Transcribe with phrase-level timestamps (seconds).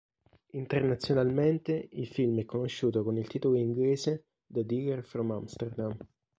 [0.53, 5.95] Internazionalmente, il film è conosciuto con il titolo inglese "The Dealer from Amsterdam".